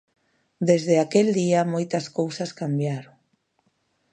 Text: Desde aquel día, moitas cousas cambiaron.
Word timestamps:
Desde 0.69 0.95
aquel 1.05 1.27
día, 1.41 1.61
moitas 1.73 2.05
cousas 2.17 2.51
cambiaron. 2.61 3.15